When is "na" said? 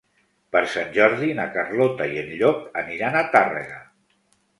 1.39-1.45